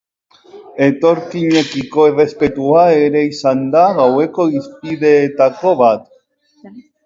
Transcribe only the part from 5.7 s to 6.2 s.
bat.